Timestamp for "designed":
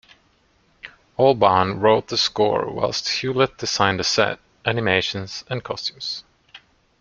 3.59-3.99